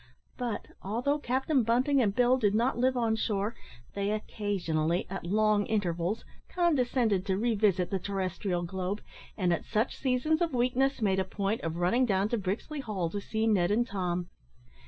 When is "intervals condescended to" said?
5.67-7.37